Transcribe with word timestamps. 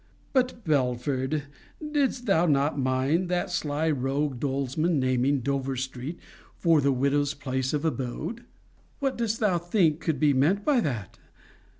But, 0.33 0.63
Belford, 0.63 1.43
didst 1.91 2.25
thou 2.25 2.47
not 2.47 2.79
mind 2.79 3.29
that 3.29 3.51
sly 3.51 3.91
rogue 3.91 4.39
Doleman's 4.39 4.99
naming 4.99 5.41
Dover 5.41 5.75
street 5.75 6.17
for 6.57 6.81
the 6.81 6.91
widow's 6.91 7.35
place 7.35 7.71
of 7.71 7.85
abode? 7.85 8.43
What 8.97 9.15
dost 9.15 9.39
thou 9.39 9.59
think 9.59 9.99
could 9.99 10.19
be 10.19 10.33
meant 10.33 10.65
by 10.65 10.79
that? 10.79 11.19